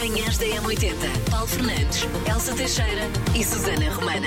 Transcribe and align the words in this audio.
Manhãs 0.00 0.38
da 0.38 0.46
M80. 0.46 1.30
Paulo 1.30 1.46
Fernandes, 1.46 2.06
Elsa 2.28 2.54
Teixeira 2.54 3.02
e 3.38 3.44
Susana 3.44 3.90
Romana. 3.92 4.26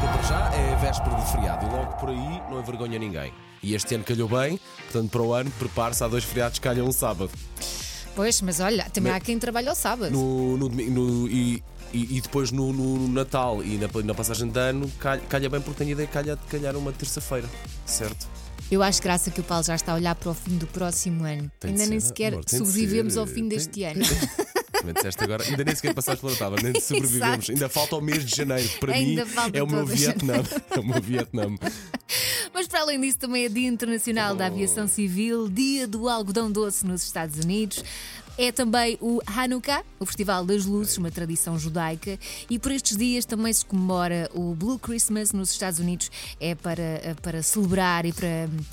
Para 0.00 0.22
já 0.22 0.50
é 0.54 0.76
véspera 0.76 1.14
de 1.16 1.30
feriado 1.30 1.66
e 1.66 1.70
logo 1.70 1.92
por 1.98 2.08
aí 2.08 2.42
não 2.50 2.60
envergonha 2.60 2.98
ninguém. 2.98 3.32
E 3.62 3.74
este 3.74 3.94
ano 3.94 4.02
calhou 4.04 4.28
bem, 4.28 4.58
portanto 4.90 5.10
para 5.10 5.22
o 5.22 5.32
ano 5.34 5.50
prepare-se, 5.58 6.02
há 6.02 6.08
dois 6.08 6.24
feriados 6.24 6.58
que 6.58 6.64
calham 6.66 6.86
um 6.86 6.92
sábado. 6.92 7.30
Pois, 8.16 8.40
mas 8.42 8.58
olha, 8.60 8.88
também 8.90 9.12
há 9.12 9.20
quem 9.20 9.38
trabalha 9.38 9.70
ao 9.70 9.76
sábado. 9.76 10.10
No, 10.10 10.56
no 10.56 10.68
domingo- 10.68 10.90
no- 10.92 11.28
e, 11.28 11.62
e, 11.92 12.16
e 12.16 12.20
depois 12.20 12.50
no, 12.50 12.72
no 12.72 13.08
Natal 13.08 13.62
e 13.62 13.78
na, 13.78 13.88
na 14.02 14.14
passagem 14.14 14.48
de 14.48 14.58
ano 14.58 14.90
calha, 14.98 15.20
calha 15.28 15.48
bem 15.48 15.60
porque 15.60 15.78
tenho 15.78 15.90
a 15.90 15.92
ideia 15.92 16.06
que 16.08 16.12
calha 16.12 16.36
de 16.36 16.42
calhar 16.46 16.76
uma 16.76 16.90
terça-feira, 16.92 17.48
certo? 17.86 18.26
Eu 18.70 18.82
acho 18.82 19.02
graça 19.02 19.30
que 19.30 19.40
o 19.40 19.44
Paulo 19.44 19.64
já 19.64 19.74
está 19.74 19.92
a 19.92 19.94
olhar 19.96 20.14
para 20.14 20.30
o 20.30 20.34
fim 20.34 20.56
do 20.56 20.66
próximo 20.66 21.24
ano. 21.24 21.50
Tem 21.58 21.72
Ainda 21.72 21.86
nem 21.86 21.98
ser, 22.00 22.06
sequer 22.08 22.32
amor, 22.34 22.44
tem 22.44 22.58
sobrevivemos 22.58 23.14
ser. 23.14 23.18
ao 23.18 23.26
fim 23.26 23.34
Tem- 23.34 23.48
deste 23.48 23.82
ano. 23.84 24.00
Também 24.72 24.94
disseste 24.94 25.22
agora, 25.24 25.44
ainda 25.44 25.62
nem 25.64 25.74
sequer 25.74 25.92
passaste 25.92 26.22
pela 26.22 26.34
tábua, 26.36 26.58
nem 26.62 26.72
sobrevivemos. 26.80 27.50
Ainda 27.50 27.68
falta 27.68 27.96
o 27.96 28.00
mês 28.00 28.24
de 28.24 28.34
janeiro. 28.34 28.66
Para 28.78 28.94
Ainda 28.94 29.24
mim 29.26 29.32
é 29.52 29.62
o 29.62 29.66
meu 29.66 29.84
Vietnã. 29.84 30.34
É 30.70 30.78
o 30.80 30.84
meu 30.84 31.02
Vietnã. 31.02 31.42
Mas 32.54 32.66
para 32.66 32.80
além 32.80 33.00
disso, 33.00 33.18
também 33.18 33.44
é 33.44 33.48
Dia 33.48 33.68
Internacional 33.68 34.34
da 34.34 34.46
Aviação 34.46 34.86
Civil, 34.88 35.48
Dia 35.48 35.86
do 35.86 36.08
Algodão 36.08 36.50
Doce 36.50 36.86
nos 36.86 37.02
Estados 37.02 37.44
Unidos. 37.44 37.84
É 38.38 38.50
também 38.50 38.96
o 39.00 39.20
Hanukkah, 39.26 39.82
o 39.98 40.06
Festival 40.06 40.44
das 40.44 40.64
Luzes, 40.64 40.96
uma 40.96 41.10
tradição 41.10 41.58
judaica, 41.58 42.18
e 42.48 42.58
por 42.58 42.72
estes 42.72 42.96
dias 42.96 43.24
também 43.24 43.52
se 43.52 43.64
comemora 43.64 44.30
o 44.34 44.54
Blue 44.54 44.78
Christmas 44.78 45.32
nos 45.32 45.50
Estados 45.50 45.78
Unidos. 45.78 46.10
É 46.40 46.54
para, 46.54 47.16
para 47.22 47.42
celebrar 47.42 48.06
e 48.06 48.12
para 48.12 48.48
hum, 48.48 48.64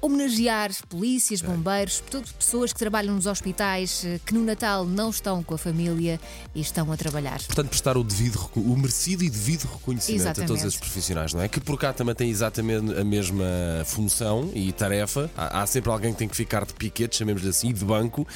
homenagear 0.00 0.70
polícias, 0.88 1.40
bombeiros, 1.40 2.02
todas 2.10 2.32
pessoas 2.32 2.72
que 2.72 2.78
trabalham 2.78 3.14
nos 3.14 3.26
hospitais, 3.26 4.04
eh, 4.04 4.20
que 4.24 4.34
no 4.34 4.44
Natal 4.44 4.84
não 4.84 5.10
estão 5.10 5.42
com 5.42 5.54
a 5.54 5.58
família 5.58 6.20
e 6.54 6.60
estão 6.60 6.92
a 6.92 6.96
trabalhar. 6.96 7.40
Portanto, 7.42 7.68
prestar 7.68 7.96
o 7.96 8.04
devido, 8.04 8.38
o 8.54 8.76
merecido 8.76 9.24
e 9.24 9.30
devido 9.30 9.64
reconhecimento 9.64 10.20
a 10.20 10.24
Exatamente. 10.30 10.48
todos 10.48 10.64
esses 10.64 10.78
profissionais, 10.78 11.32
não 11.32 11.40
é? 11.40 11.48
Que 11.48 11.60
por 11.60 11.78
cá 11.78 11.92
também 11.92 12.14
têm 12.14 12.30
exatamente 12.30 12.92
a 12.94 13.04
mesma 13.04 13.44
função 13.86 14.50
e 14.54 14.72
tarefa. 14.72 15.30
Há, 15.36 15.62
há 15.62 15.66
sempre 15.66 15.90
alguém 15.90 16.12
que 16.12 16.18
tem 16.18 16.28
que 16.28 16.36
ficar 16.36 16.64
de 16.64 16.74
piquete, 16.74 17.16
chamemos-lhe 17.16 17.48
assim, 17.48 17.72
de 17.72 17.84
banco. 17.84 18.26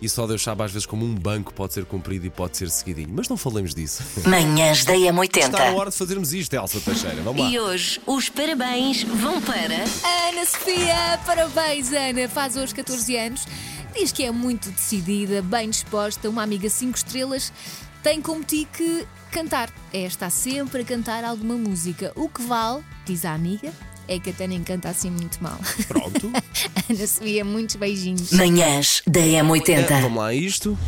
E 0.00 0.08
só 0.08 0.26
Deus 0.26 0.42
sabe 0.42 0.62
às 0.62 0.72
vezes 0.72 0.84
como 0.84 1.04
um 1.06 1.14
banco 1.14 1.54
pode 1.54 1.72
ser 1.72 1.84
cumprido 1.86 2.26
e 2.26 2.30
pode 2.30 2.56
ser 2.56 2.68
seguidinho. 2.70 3.08
Mas 3.12 3.28
não 3.28 3.36
falemos 3.36 3.74
disso. 3.74 4.02
Manhãs 4.28 4.84
da 4.84 4.94
Está 4.94 5.12
na 5.12 5.22
M80. 5.22 5.74
hora 5.74 5.90
de 5.90 5.96
fazermos 5.96 6.32
isto, 6.34 6.52
Elsa 6.54 6.80
Teixeira. 6.80 7.22
Vamos 7.22 7.40
lá. 7.42 7.50
E 7.50 7.58
hoje 7.58 8.00
os 8.06 8.28
parabéns 8.28 9.02
vão 9.04 9.40
para. 9.40 9.74
Ana 9.74 10.44
Sofia, 10.44 11.18
parabéns, 11.24 11.92
Ana. 11.92 12.28
Faz 12.28 12.56
hoje 12.56 12.74
14 12.74 13.16
anos. 13.16 13.46
Diz 13.94 14.12
que 14.12 14.24
é 14.24 14.30
muito 14.30 14.70
decidida, 14.70 15.40
bem 15.40 15.70
disposta, 15.70 16.28
uma 16.28 16.42
amiga 16.42 16.68
5 16.68 16.96
estrelas. 16.98 17.50
Tem 18.02 18.20
como 18.20 18.44
ti 18.44 18.68
que 18.70 19.06
cantar. 19.32 19.70
É, 19.92 20.04
está 20.04 20.28
sempre 20.28 20.82
a 20.82 20.84
cantar 20.84 21.24
alguma 21.24 21.54
música. 21.54 22.12
O 22.14 22.28
que 22.28 22.42
vale, 22.42 22.84
diz 23.06 23.24
a 23.24 23.32
amiga, 23.32 23.72
é 24.08 24.18
que 24.18 24.30
até 24.30 24.46
nem 24.46 24.62
canta 24.62 24.88
assim 24.88 25.10
muito 25.10 25.42
mal. 25.42 25.58
Pronto. 25.88 26.30
Ana 26.88 27.06
Sofia, 27.06 27.44
muitos 27.44 27.76
beijinhos. 27.76 28.32
Manhãs 28.32 29.02
da 29.06 29.20
M80. 29.20 30.00
Vamos 30.02 30.18
lá 30.18 30.26
a 30.28 30.34
isto. 30.34 30.78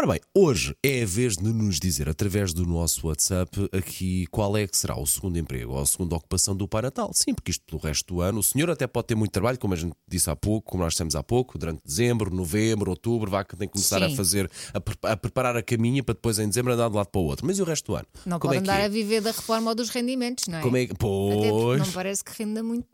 Ora 0.00 0.12
bem, 0.12 0.20
hoje 0.34 0.74
é 0.82 1.02
a 1.02 1.06
vez 1.06 1.36
de 1.36 1.44
nos 1.44 1.78
dizer, 1.78 2.08
através 2.08 2.54
do 2.54 2.64
nosso 2.64 3.06
WhatsApp, 3.06 3.68
aqui 3.70 4.26
qual 4.30 4.56
é 4.56 4.66
que 4.66 4.74
será 4.74 4.98
o 4.98 5.04
segundo 5.04 5.38
emprego 5.38 5.74
ou 5.74 5.78
a 5.78 5.84
segunda 5.84 6.16
ocupação 6.16 6.56
do 6.56 6.66
Pai 6.66 6.80
Natal. 6.80 7.10
Sim, 7.12 7.34
porque 7.34 7.50
isto 7.50 7.62
pelo 7.66 7.82
resto 7.82 8.14
do 8.14 8.22
ano, 8.22 8.38
o 8.38 8.42
senhor 8.42 8.70
até 8.70 8.86
pode 8.86 9.08
ter 9.08 9.14
muito 9.14 9.30
trabalho, 9.30 9.58
como 9.58 9.74
a 9.74 9.76
gente 9.76 9.92
disse 10.08 10.30
há 10.30 10.34
pouco, 10.34 10.70
como 10.70 10.82
nós 10.82 10.94
dissemos 10.94 11.14
há 11.14 11.22
pouco, 11.22 11.58
durante 11.58 11.82
dezembro, 11.84 12.34
novembro, 12.34 12.88
outubro, 12.88 13.30
vá 13.30 13.44
que 13.44 13.54
tem 13.54 13.68
que 13.68 13.74
começar 13.74 14.02
a 14.02 14.08
Sim. 14.08 14.16
fazer, 14.16 14.50
a, 14.72 15.12
a 15.12 15.16
preparar 15.18 15.54
a 15.54 15.62
caminha 15.62 16.02
para 16.02 16.14
depois 16.14 16.38
em 16.38 16.48
dezembro 16.48 16.72
andar 16.72 16.88
de 16.88 16.96
lado 16.96 17.10
para 17.10 17.20
o 17.20 17.24
outro. 17.24 17.46
Mas 17.46 17.58
e 17.58 17.62
o 17.62 17.66
resto 17.66 17.92
do 17.92 17.96
ano? 17.96 18.06
Não 18.24 18.38
como 18.38 18.54
pode 18.54 18.56
é 18.56 18.72
andar 18.72 18.80
é? 18.80 18.86
a 18.86 18.88
viver 18.88 19.20
da 19.20 19.32
reforma 19.32 19.68
ou 19.68 19.74
dos 19.74 19.90
rendimentos, 19.90 20.46
não 20.46 20.60
é? 20.60 20.62
Como 20.62 20.78
é 20.78 20.86
que. 20.86 20.94
Pois, 20.94 21.78
não 21.78 21.92
parece 21.92 22.24
que 22.24 22.42
renda 22.42 22.62
muito. 22.62 22.86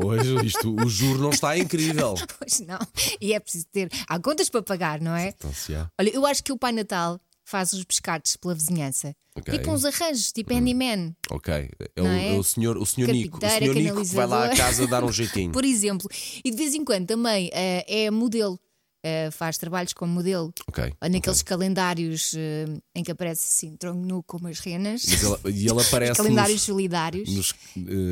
pois, 0.00 0.24
isto, 0.46 0.76
o 0.80 0.88
juro 0.88 1.22
não 1.22 1.30
está 1.30 1.58
incrível. 1.58 2.14
pois 2.38 2.60
não. 2.60 2.78
E 3.20 3.32
é 3.32 3.40
preciso 3.40 3.66
ter. 3.72 3.90
Há 4.06 4.16
contas 4.20 4.48
para 4.48 4.62
pagar, 4.62 5.00
não 5.00 5.16
é? 5.16 5.34
Então, 5.36 5.52
se 5.52 5.74
há. 5.74 5.90
Olha, 5.98 6.19
eu 6.20 6.26
acho 6.26 6.42
que 6.42 6.52
o 6.52 6.58
Pai 6.58 6.72
Natal 6.72 7.20
faz 7.44 7.72
os 7.72 7.84
pescados 7.84 8.36
pela 8.36 8.54
vizinhança. 8.54 9.14
Ok. 9.36 9.56
Tipo 9.56 9.70
uns 9.70 9.84
arranjos, 9.84 10.32
tipo 10.32 10.52
handyman. 10.52 11.14
Ok, 11.30 11.52
é 11.96 12.02
o, 12.02 12.06
é? 12.06 12.34
é 12.34 12.38
o 12.38 12.42
senhor, 12.42 12.76
o 12.76 12.84
senhor 12.84 13.10
Nico, 13.10 13.38
o 13.38 13.40
senhor 13.48 13.74
Nico 13.74 14.02
que 14.02 14.14
vai 14.14 14.26
lá 14.26 14.46
à 14.46 14.56
casa 14.56 14.86
dar 14.86 15.04
um 15.04 15.10
jeitinho. 15.12 15.52
Por 15.52 15.64
exemplo. 15.64 16.08
E 16.44 16.50
de 16.50 16.56
vez 16.56 16.74
em 16.74 16.84
quando 16.84 17.06
também 17.06 17.50
eh, 17.52 18.04
é 18.06 18.10
modelo. 18.10 18.58
Eh, 19.02 19.30
faz 19.30 19.56
trabalhos 19.56 19.94
como 19.94 20.12
modelo. 20.12 20.52
Ok. 20.68 20.92
Ou 21.00 21.08
naqueles 21.08 21.40
calendários 21.40 22.34
eh, 22.36 22.66
em 22.94 23.02
que 23.02 23.10
aparece 23.10 23.46
assim, 23.48 23.74
tronco 23.76 24.04
nu 24.04 24.22
como 24.22 24.46
as 24.46 24.58
renas. 24.60 25.04
Ele, 25.08 25.56
e 25.56 25.66
ele 25.68 25.80
aparece 25.80 26.14
calendários 26.16 26.56
nos, 26.56 26.62
solidários. 26.62 27.34
nos- 27.34 27.54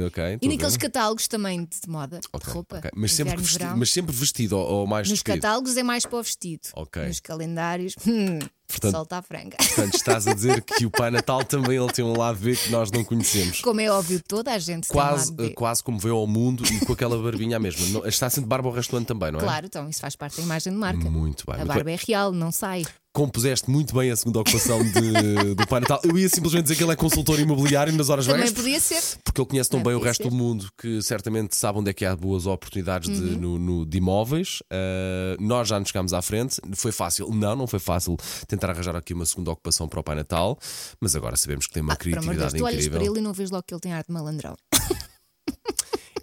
ok, 0.07 0.39
E 0.41 0.49
naqueles 0.49 0.77
catálogos 0.79 1.29
também 1.29 1.65
de 1.65 1.89
moda, 1.91 2.21
Ok, 2.33 2.47
de 2.47 2.53
roupa. 2.55 2.81
Mas, 2.95 3.13
sempre 3.13 3.37
vestido, 3.37 3.77
mas 3.77 3.91
sempre 3.91 4.15
vestido 4.17 4.57
ou, 4.57 4.67
ou 4.81 4.87
mais 4.87 5.09
Nos 5.09 5.19
vestido. 5.19 5.35
catálogos 5.35 5.77
é 5.77 5.83
mais 5.83 6.07
para 6.07 6.19
o 6.19 6.23
vestido. 6.23 6.69
Ok. 6.75 7.07
Nos 7.07 7.21
calendários, 7.21 7.95
hum, 8.09 8.39
Portanto- 8.69 8.93
solta 8.93 9.17
a 9.17 9.23
franga. 9.23 9.57
Portanto, 9.59 9.95
estás 9.95 10.27
a 10.27 10.35
dizer 10.35 10.63
que 10.63 10.85
o 10.85 10.91
Pai 10.91 11.11
Natal 11.11 11.43
também 11.45 11.77
ele 11.79 11.91
tem 11.91 12.05
um 12.05 12.17
lado 12.17 12.39
B 12.39 12.55
que 12.55 12.71
nós 12.71 12.91
não 12.93 13.03
conhecemos. 13.03 13.61
Como 13.63 13.81
é 13.81 13.91
óbvio, 13.91 14.21
toda 14.27 14.53
a 14.53 14.59
gente 14.59 14.89
Quase, 14.89 15.35
tem 15.35 15.47
um 15.47 15.55
quase 15.55 15.83
como 15.83 15.99
veio 15.99 16.15
ao 16.15 16.27
mundo 16.27 16.63
e 16.67 16.85
com 16.85 16.93
aquela 16.93 17.21
barbinha. 17.21 17.59
Não- 17.59 18.07
está 18.07 18.29
de 18.29 18.41
barba 18.43 18.69
o 18.69 18.73
resto 18.73 18.91
do 18.91 18.99
ano 18.99 19.07
também, 19.07 19.33
não 19.33 19.41
é? 19.41 19.43
Claro, 19.43 19.67
então 19.67 19.89
isso 19.89 20.01
faz 20.01 20.15
parte 20.15 20.37
da 20.37 20.43
imagem 20.43 20.73
de 20.73 20.79
marca. 20.79 21.11
Muito 21.11 21.45
bem. 21.47 21.55
A 21.55 21.59
muito 21.59 21.69
barba 21.69 21.85
bem. 21.85 21.95
é 21.95 21.99
real, 22.07 22.31
não 22.33 22.53
sai. 22.53 22.85
Compuseste 23.23 23.69
muito 23.69 23.93
bem 23.97 24.13
a 24.13 24.17
segunda 24.17 24.39
ocupação 24.39 24.81
de- 24.81 25.55
do 25.57 25.67
Pai 25.67 25.81
Natal. 25.81 26.01
Eu 26.05 26.17
ia 26.17 26.29
simplesmente 26.29 26.63
dizer 26.63 26.77
que 26.77 26.85
ele 26.85 26.93
é 26.93 26.95
consultor 26.95 27.41
imobiliário 27.41 27.93
nas 27.93 28.09
horas 28.11 28.27
Também 28.27 28.43
vagas. 28.43 28.55
podia 28.57 28.79
ser. 28.79 29.03
Porque 29.25 29.41
ele 29.41 29.49
conhece 29.49 29.69
tão 29.69 29.81
Também 29.81 29.91
bem 29.91 29.97
o 29.97 29.99
podia 29.99 30.11
resto 30.11 30.23
ser. 30.23 30.31
do 30.31 30.37
mundo 30.37 30.69
que 30.81 31.03
certamente 31.03 31.57
sabe 31.57 31.81
onde 31.81 31.91
é 31.91 31.93
que 31.93 32.05
há 32.05 32.15
boas 32.15 32.47
oportunidades 32.47 33.11
de, 33.11 33.21
no- 33.37 33.59
no- 33.59 33.85
de 33.85 33.99
imóveis. 33.99 34.61
Uh, 34.73 35.43
nós 35.43 35.67
já 35.67 35.81
nos 35.81 35.89
chegámos 35.89 36.13
à 36.13 36.23
frente. 36.23 36.61
Foi 36.77 36.93
fácil? 36.93 37.29
Não, 37.33 37.57
não 37.57 37.67
foi 37.67 37.81
fácil 37.81 38.17
tentar 38.47 38.71
arranjar 38.71 38.95
aqui 38.95 39.13
uma 39.15 39.27
segunda 39.27 39.51
ocupação 39.51 39.89
para 39.89 39.99
o 39.99 40.03
Pai 40.05 40.15
Natal. 40.15 40.57
Mas 41.01 41.17
agora 41.17 41.37
sabemos 41.37 41.67
que 41.67 41.73
tem 41.73 41.83
uma 41.83 41.95
Ah, 41.95 41.97
Por 41.97 42.07
amor 42.07 42.21
de 42.21 42.25
Deus, 42.39 42.53
criatividade 42.53 42.57
tu 42.57 42.65
olhas 42.65 42.77
para 42.87 42.97
incrível. 42.99 43.13
ele 43.15 43.19
e 43.21 43.23
não 43.25 43.33
vês 43.33 43.51
logo 43.51 43.65
que 43.67 43.75
ele 43.75 43.81
tem 43.81 43.93
arte 43.95 44.07
de 44.07 44.13
malandrão. 44.15 44.55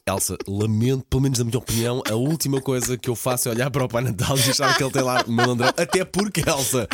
Elsa, 0.08 0.38
lamento, 0.48 1.04
pelo 1.10 1.24
menos 1.24 1.40
na 1.40 1.46
minha 1.46 1.58
opinião, 1.58 2.04
a 2.08 2.14
última 2.14 2.62
coisa 2.62 2.96
que 2.96 3.10
eu 3.10 3.16
faço 3.16 3.50
é 3.50 3.52
olhar 3.54 3.72
para 3.72 3.86
o 3.86 3.90
Pai 3.90 4.04
Natal 4.04 4.38
e 4.38 4.52
achar 4.52 4.78
que 4.78 4.84
ele 4.84 4.92
tem 4.92 5.02
lá 5.02 5.24
malandrão. 5.26 5.70
Até 5.76 6.06
porque, 6.06 6.42
Elsa, 6.48 6.88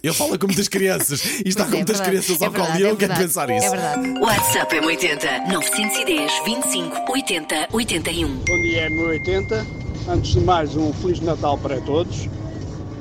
ele 0.00 0.14
fala 0.14 0.38
com 0.38 0.46
muitas 0.46 0.68
crianças 0.68 1.24
e 1.44 1.48
está 1.48 1.64
Pois 1.64 1.70
com 1.70 1.74
é, 1.74 1.78
muitas 1.78 1.96
verdade. 1.98 2.10
crianças 2.24 2.40
É 2.40 2.44
ao 2.46 2.52
colo 2.52 2.62
verdade, 2.66 2.80
e 2.82 2.86
eu 2.86 2.92
é 2.92 2.96
quero 2.96 3.14
pensar 3.16 3.50
É 3.50 3.56
isso. 3.58 3.68
verdade. 3.72 4.08
WhatsApp 4.20 4.76
M80 4.76 5.52
910 5.52 6.32
25 6.44 7.12
80 7.12 7.68
81. 7.72 8.28
Bom 8.28 8.62
dia, 8.62 8.88
M80. 8.90 9.66
Antes 10.08 10.30
de 10.30 10.40
mais, 10.40 10.76
um 10.76 10.92
Feliz 10.92 11.18
Natal 11.18 11.58
para 11.58 11.80
todos. 11.80 12.28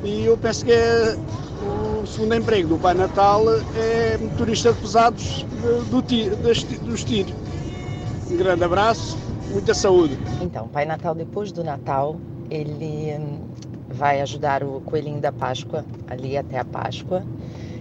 E 0.03 0.25
eu 0.25 0.35
penso 0.37 0.65
que 0.65 0.71
é 0.71 1.15
o 2.01 2.07
segundo 2.07 2.33
emprego 2.33 2.67
do 2.69 2.77
Pai 2.79 2.95
Natal 2.95 3.43
é 3.75 4.17
motorista 4.19 4.73
de 4.73 4.81
pesados 4.81 5.45
do 5.91 6.01
tiro, 6.01 6.35
das- 6.37 6.63
dos 6.63 7.03
tiros. 7.03 7.31
Um 8.27 8.37
grande 8.37 8.63
abraço, 8.63 9.15
muita 9.51 9.73
saúde. 9.73 10.17
Então, 10.41 10.67
Pai 10.67 10.85
Natal, 10.85 11.13
depois 11.13 11.51
do 11.51 11.63
Natal, 11.63 12.19
ele 12.49 13.15
hum, 13.17 13.39
vai 13.89 14.21
ajudar 14.21 14.63
o 14.63 14.81
coelhinho 14.81 15.19
da 15.19 15.31
Páscoa, 15.31 15.85
ali 16.07 16.37
até 16.37 16.59
a 16.59 16.65
Páscoa. 16.65 17.23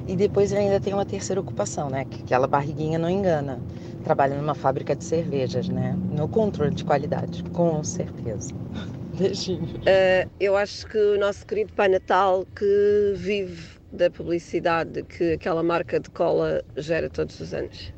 E 0.06 0.16
depois 0.16 0.50
ele 0.50 0.62
ainda 0.62 0.80
tem 0.80 0.92
uma 0.92 1.06
terceira 1.06 1.40
ocupação, 1.40 1.88
né? 1.88 2.04
Que 2.04 2.22
aquela 2.22 2.46
barriguinha 2.46 2.98
não 2.98 3.08
engana. 3.08 3.60
Trabalha 4.02 4.36
numa 4.36 4.54
fábrica 4.54 4.96
de 4.96 5.04
cervejas, 5.04 5.68
né? 5.68 5.96
No 6.10 6.28
controle 6.28 6.74
de 6.74 6.84
qualidade, 6.84 7.44
com 7.52 7.82
certeza. 7.84 8.50
Beijinho. 9.16 9.62
Uh, 9.62 10.28
eu 10.40 10.56
acho 10.56 10.86
que 10.86 10.98
o 10.98 11.18
nosso 11.18 11.46
querido 11.46 11.72
Pai 11.74 11.88
Natal, 11.88 12.44
que 12.56 13.12
vive 13.14 13.78
da 13.92 14.10
publicidade 14.10 15.02
que 15.04 15.32
aquela 15.34 15.62
marca 15.62 16.00
de 16.00 16.10
cola 16.10 16.62
gera 16.76 17.08
todos 17.10 17.38
os 17.38 17.52
anos. 17.52 17.92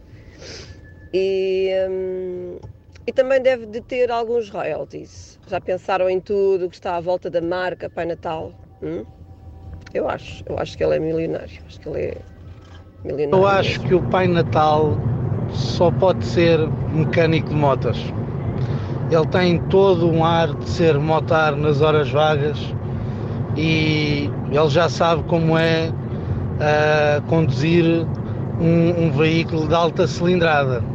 E, 1.15 1.71
hum, 1.89 2.59
e 3.07 3.13
também 3.13 3.43
deve 3.43 3.67
de 3.67 3.81
ter 3.81 4.11
alguns 4.11 4.49
royalties. 4.49 5.39
Já 5.49 5.61
pensaram 5.61 6.09
em 6.09 6.21
tudo 6.21 6.69
que 6.69 6.77
está 6.77 6.97
à 6.97 7.01
volta 7.01 7.29
da 7.29 7.41
marca 7.41 7.91
Pai 7.91 8.07
Natal? 8.07 8.53
Hum? 8.83 9.05
Eu 9.93 10.09
acho, 10.09 10.45
eu 10.49 10.59
acho 10.59 10.77
que 10.77 10.85
ele 10.85 10.97
é 10.97 10.99
milionário. 10.99 11.61
Acho 11.67 11.81
que 11.81 11.89
ele 11.89 12.01
é 12.01 12.17
milionário. 13.05 13.45
Eu 13.45 13.47
acho 13.47 13.81
que 13.81 13.95
o 13.95 14.03
Pai 14.03 14.27
Natal 14.27 14.97
só 15.51 15.91
pode 15.91 16.25
ser 16.25 16.59
mecânico 16.93 17.49
de 17.49 17.55
motas. 17.55 17.99
Ele 19.11 19.27
tem 19.27 19.59
todo 19.69 20.09
um 20.09 20.25
ar 20.25 20.55
de 20.55 20.69
ser 20.69 20.99
motar 20.99 21.55
nas 21.55 21.83
horas 21.83 22.11
vagas 22.11 22.59
e 23.57 24.31
ele 24.51 24.71
já 24.71 24.89
sabe 24.89 25.23
como 25.25 25.59
é 25.59 25.93
ah, 26.61 27.21
conduzir 27.29 28.07
um, 28.61 29.07
um 29.07 29.11
veículo 29.11 29.67
de 29.69 29.75
alta 29.75 30.07
cilindrada. 30.07 30.92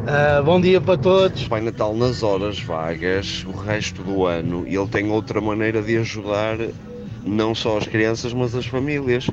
Uh, 0.00 0.42
bom 0.42 0.60
dia 0.60 0.80
para 0.80 0.96
todos. 0.96 1.46
Pai 1.46 1.60
Natal 1.60 1.94
nas 1.94 2.22
horas 2.22 2.58
vagas, 2.58 3.44
o 3.46 3.52
resto 3.52 4.02
do 4.02 4.24
ano, 4.24 4.66
ele 4.66 4.88
tem 4.88 5.10
outra 5.10 5.40
maneira 5.40 5.82
de 5.82 5.98
ajudar 5.98 6.56
não 7.22 7.54
só 7.54 7.76
as 7.76 7.86
crianças, 7.86 8.32
mas 8.32 8.54
as 8.54 8.66
famílias. 8.66 9.26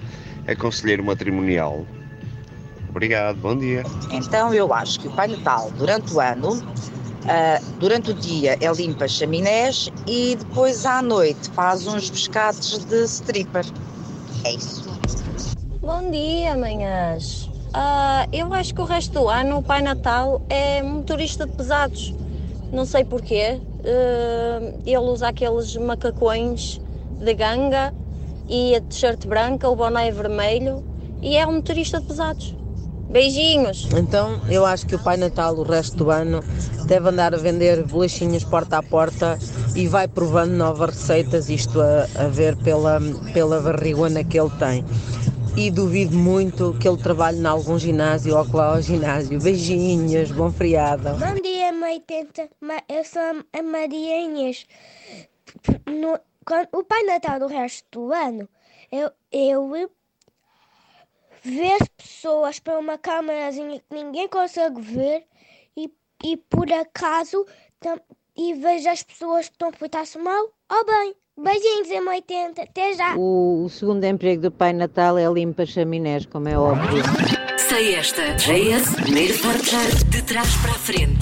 É 0.46 0.56
conselheiro 0.56 1.04
matrimonial. 1.04 1.86
Obrigado, 2.90 3.38
bom 3.38 3.58
dia. 3.58 3.84
Então 4.12 4.54
eu 4.54 4.74
acho 4.74 5.00
que 5.00 5.08
o 5.08 5.12
Pai 5.12 5.28
Natal, 5.28 5.72
durante 5.78 6.14
o 6.14 6.22
ano, 6.22 6.54
uh, 6.54 7.66
durante 7.80 8.12
o 8.12 8.14
dia 8.14 8.58
é 8.62 8.72
limpa 8.72 9.06
as 9.06 9.12
chaminés 9.12 9.90
e 10.08 10.36
depois 10.36 10.86
à 10.86 11.02
noite 11.02 11.50
faz 11.52 11.86
uns 11.86 12.10
pescados 12.10 12.86
de 12.86 13.04
stripper. 13.04 13.66
É 14.46 14.54
isso. 14.54 14.86
Bom 15.81 16.10
dia, 16.12 16.56
manhãs. 16.56 17.50
Uh, 17.68 18.28
eu 18.31 18.54
acho 18.54 18.74
que 18.74 18.81
o 18.81 18.86
resto 18.86 19.14
do 19.14 19.30
ano 19.30 19.58
o 19.58 19.64
Pai 19.64 19.81
Natal 19.81 20.42
é 20.50 20.81
motorista 20.81 21.46
de 21.46 21.54
pesados. 21.54 22.14
Não 22.72 22.86
sei 22.86 23.04
porquê. 23.04 23.60
Uh, 23.80 24.81
ele 24.86 24.98
usa 24.98 25.30
aqueles 25.30 25.75
macacões 25.75 26.81
de 27.19 27.34
ganga 27.34 27.94
e 28.48 28.75
a 28.75 28.81
t-shirt 28.81 29.25
branca, 29.28 29.69
o 29.69 29.75
boné 29.75 30.12
vermelho 30.12 30.84
e 31.22 31.36
é 31.36 31.46
um 31.46 31.56
motorista 31.56 32.00
de 32.00 32.08
pesados. 32.08 32.56
Beijinhos! 33.10 33.88
Então, 33.98 34.42
eu 34.50 34.66
acho 34.66 34.86
que 34.86 34.96
o 34.96 35.00
Pai 35.00 35.16
Natal, 35.16 35.56
o 35.56 35.64
resto 35.64 35.96
do 35.96 36.12
ano, 36.12 36.44
deve 36.86 37.08
andar 37.08 37.34
a 37.34 37.38
vender 37.38 37.84
bolachinhas 37.84 38.44
porta 38.44 38.78
a 38.78 38.84
porta 38.84 39.40
e 39.75 39.88
vai 39.88 40.10
provando 40.10 40.52
novas 40.52 40.90
receitas, 40.90 41.50
isto 41.50 41.80
a, 41.80 42.06
a 42.16 42.28
ver 42.28 42.58
pela, 42.58 43.00
pela 43.34 43.62
barrigona 43.62 44.24
que 44.25 44.38
ele 44.38 44.50
tem. 44.60 44.84
E 45.59 45.71
duvido 45.71 46.15
muito 46.15 46.77
que 46.80 46.88
ele 46.88 47.01
trabalhe 47.01 47.39
em 47.39 47.45
algum 47.48 47.80
ginásio 47.80 48.38
ou 48.38 48.62
ao 48.62 48.80
ginásio. 48.80 49.42
Beijinhos, 49.42 50.31
bom 50.31 50.51
feriado. 50.51 51.18
Bom 51.18 51.42
dia, 51.42 51.74
mãe 51.74 52.00
Tenta. 52.00 52.48
Eu 52.88 53.04
sou 53.04 53.44
a 53.51 53.63
Maria. 53.63 54.18
No, 55.88 56.19
quando, 56.45 56.68
o 56.74 56.83
Pai 56.83 57.01
Natal 57.06 57.39
do 57.39 57.48
resto 57.48 57.88
do 57.92 58.13
ano, 58.13 58.48
eu, 58.92 59.09
eu 59.31 59.92
ver 61.42 61.80
pessoas 61.98 62.59
para 62.59 62.77
uma 62.77 63.00
câmerazinha 63.00 63.80
que 63.80 63.95
ninguém 63.95 64.27
consegue 64.27 64.80
ver 64.80 65.25
e, 65.75 65.92
e 66.24 66.38
por 66.38 66.71
acaso 66.71 67.48
tam, 67.80 68.00
e 68.36 68.54
vejo 68.54 68.89
as 68.89 69.01
pessoas 69.01 69.48
que 69.48 69.56
estão 69.56 69.69
a 69.69 69.71
portar-se 69.71 70.19
mal 70.19 70.54
ou 70.69 70.86
bem. 70.86 71.15
Beijinhos 71.39 71.88
em 71.92 72.01
80, 72.01 72.63
até 72.63 72.95
já! 72.95 73.16
O, 73.16 73.66
o 73.66 73.69
segundo 73.69 74.04
emprego 74.04 74.42
do 74.42 74.51
Pai 74.51 74.74
Natal 74.74 75.19
é 75.19 75.31
limpar 75.31 75.68
chaminés, 75.68 76.25
como 76.25 76.50
é 76.50 76.57
óbvio. 76.57 77.04
Sei 77.69 77.94
esta. 77.94 78.34
JS, 78.38 78.95
primeiro 78.95 79.38
forjar 79.38 79.86
de 80.06 80.22
trás 80.24 80.51
para 80.56 80.72
a 80.72 80.80
frente. 80.80 81.19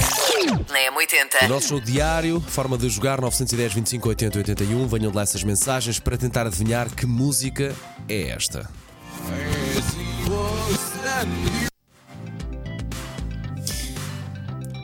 Na 0.71 0.79
M80. 0.89 1.45
O 1.45 1.49
nosso 1.49 1.67
show 1.67 1.81
diário, 1.81 2.39
forma 2.39 2.77
de 2.77 2.87
jogar 2.87 3.19
910 3.19 3.73
25 3.73 4.07
80 4.07 4.37
81. 4.37 4.87
Venham 4.87 5.11
de 5.11 5.17
lá 5.17 5.23
essas 5.23 5.43
mensagens 5.43 5.99
para 5.99 6.17
tentar 6.17 6.47
adivinhar 6.47 6.89
que 6.95 7.05
música 7.05 7.75
é 8.07 8.29
esta. 8.29 8.69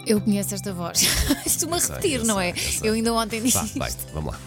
Eu 0.06 0.19
conheço 0.19 0.56
esta 0.56 0.74
voz. 0.74 1.04
Estou-me 1.45 1.75
a 1.75 1.80
sei, 1.80 1.95
repetir, 1.95 2.19
eu 2.19 2.25
não 2.25 2.36
sei, 2.36 2.48
é? 2.48 2.51
eu 2.51 2.56
sei. 2.57 2.89
Eu 2.89 2.94
ainda 2.95 3.13
ontem 3.13 3.42
disse 3.42 3.57
Vá, 3.57 3.63
isto. 3.63 3.80
vai, 3.80 3.92
vamos 4.13 4.34
lá. 4.34 4.39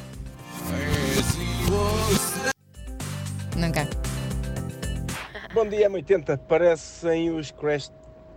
Quero. 3.75 3.91
Bom 5.53 5.69
dia, 5.69 5.91
M80. 5.91 6.38
Parecem 6.49 7.31
os 7.31 7.50
Crash 7.50 7.91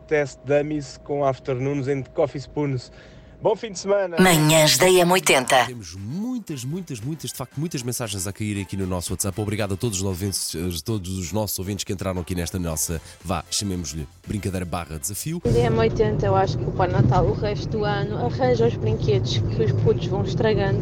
Test 0.07 0.39
Dummies 0.45 1.00
com 1.04 1.25
afternoons 1.25 1.88
and 1.88 2.04
coffee 2.13 2.39
spoons. 2.39 2.92
Bom 3.39 3.56
fim 3.56 3.72
de 3.72 3.78
semana. 3.78 4.18
Manhãs 4.19 4.80
da 4.80 4.88
M80. 4.88 5.68
Temos 5.68 5.95
muitas, 5.95 6.63
muitas, 6.63 7.00
muitas, 7.00 7.30
de 7.30 7.38
facto, 7.38 7.60
muitas 7.60 7.84
mensagens 7.84 8.25
a 8.25 8.34
cair 8.34 8.60
aqui 8.60 8.75
no 8.75 8.88
nosso 8.88 9.13
WhatsApp. 9.13 9.39
Obrigado 9.39 9.75
a 9.75 9.78
todos 9.78 10.00
os, 10.00 10.04
ouvintes, 10.04 10.56
a 10.56 10.84
todos 10.84 11.19
os 11.19 11.31
nossos 11.31 11.60
ouvintes 11.60 11.84
que 11.84 11.94
entraram 11.94 12.19
aqui 12.19 12.34
nesta 12.34 12.57
nossa, 12.57 13.00
vá, 13.24 13.44
chamemos-lhe 13.51 14.07
brincadeira 14.28 14.66
barra 14.66 14.98
desafio. 14.98 15.39
Dia 15.45 15.72
80, 15.72 16.25
eu 16.25 16.36
acho 16.36 16.57
que 16.57 16.63
o 16.63 16.72
Pai 16.72 16.88
Natal, 16.88 17.28
o 17.28 17.34
resto 17.34 17.69
do 17.69 17.84
ano, 17.84 18.25
arranja 18.25 18.66
os 18.66 18.75
brinquedos 18.75 19.38
que 19.38 19.63
os 19.63 19.72
putos 19.84 20.07
vão 20.07 20.24
estragando 20.24 20.81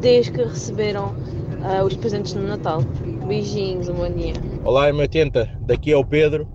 desde 0.00 0.32
que 0.32 0.42
receberam 0.42 1.14
ah, 1.62 1.84
os 1.84 1.94
presentes 1.96 2.34
no 2.34 2.46
Natal. 2.46 2.82
Beijinhos, 3.26 3.88
um 3.88 3.94
bom 3.94 4.10
dia. 4.10 4.34
Olá, 4.64 4.90
M80. 4.90 5.48
Daqui 5.60 5.92
é 5.92 5.96
o 5.96 6.04
Pedro. 6.04 6.46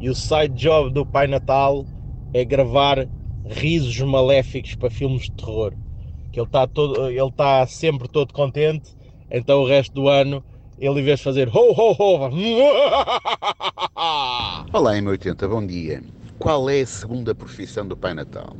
E 0.00 0.08
o 0.08 0.14
side 0.14 0.54
job 0.54 0.92
do 0.92 1.04
Pai 1.04 1.26
Natal 1.26 1.84
é 2.32 2.44
gravar 2.44 3.08
risos 3.46 3.98
maléficos 4.00 4.74
para 4.74 4.90
filmes 4.90 5.22
de 5.22 5.32
terror. 5.32 5.72
Que 6.32 6.40
ele 6.40 6.46
está 6.46 6.66
todo, 6.66 7.08
ele 7.08 7.20
está 7.20 7.66
sempre 7.66 8.08
todo 8.08 8.32
contente. 8.32 8.96
Então 9.30 9.62
o 9.62 9.66
resto 9.66 9.92
do 9.92 10.08
ano 10.08 10.42
ele 10.78 11.00
em 11.00 11.04
vez 11.04 11.18
de 11.18 11.24
fazer 11.24 11.48
ho 11.48 11.72
ho 11.72 11.96
ho, 11.98 12.30
Olá, 14.72 14.94
M80, 14.94 15.48
bom 15.48 15.66
dia. 15.66 16.02
Qual 16.38 16.70
é 16.70 16.80
a 16.80 16.86
segunda 16.86 17.34
profissão 17.34 17.84
do 17.86 17.96
Pai 17.96 18.14
Natal? 18.14 18.56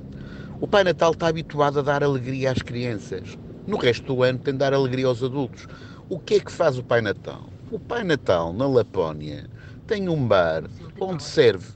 O 0.60 0.66
Pai 0.66 0.82
Natal 0.82 1.12
está 1.12 1.28
habituado 1.28 1.78
a 1.78 1.82
dar 1.82 2.02
alegria 2.02 2.50
às 2.50 2.60
crianças. 2.60 3.38
No 3.68 3.76
resto 3.76 4.14
do 4.14 4.22
ano 4.22 4.38
tem 4.38 4.54
de 4.54 4.60
dar 4.60 4.72
alegria 4.72 5.06
aos 5.06 5.22
adultos. 5.22 5.68
O 6.08 6.18
que 6.18 6.36
é 6.36 6.40
que 6.40 6.50
faz 6.50 6.78
o 6.78 6.82
Pai 6.82 7.02
Natal? 7.02 7.42
O 7.70 7.78
Pai 7.78 8.02
Natal, 8.02 8.50
na 8.54 8.66
Lapónia, 8.66 9.44
tem 9.86 10.08
um 10.08 10.26
bar 10.26 10.64
onde 10.98 11.22
serve. 11.22 11.66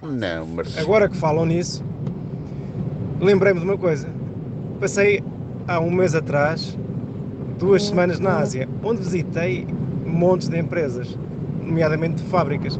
Não, 0.00 0.46
Marcelo. 0.46 0.80
Agora 0.80 1.08
que 1.08 1.16
falam 1.16 1.44
nisso, 1.44 1.84
lembrei-me 3.20 3.58
de 3.58 3.66
uma 3.66 3.76
coisa. 3.76 4.08
Passei 4.78 5.20
há 5.66 5.80
um 5.80 5.90
mês 5.90 6.14
atrás, 6.14 6.78
duas 7.58 7.82
semanas 7.82 8.20
na 8.20 8.38
Ásia, 8.38 8.68
onde 8.84 9.02
visitei 9.02 9.66
montes 10.06 10.48
de 10.48 10.56
empresas, 10.56 11.18
nomeadamente 11.60 12.22
de 12.22 12.28
fábricas. 12.28 12.78